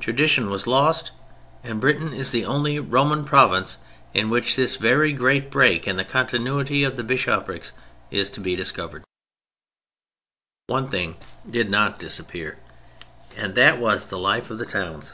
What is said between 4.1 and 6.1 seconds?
in which this very great break in the